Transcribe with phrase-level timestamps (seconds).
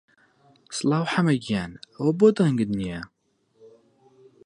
[0.77, 3.01] سڵاو حەمە گیان، ئەوە بۆ دەنگت نییە؟